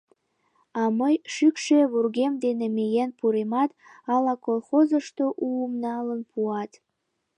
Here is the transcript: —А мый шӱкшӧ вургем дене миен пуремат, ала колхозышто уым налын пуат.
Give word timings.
—А 0.81 0.83
мый 0.99 1.15
шӱкшӧ 1.33 1.79
вургем 1.91 2.33
дене 2.43 2.67
миен 2.75 3.09
пуремат, 3.19 3.71
ала 4.13 4.33
колхозышто 4.45 5.25
уым 5.47 5.73
налын 5.83 6.21
пуат. 6.31 6.71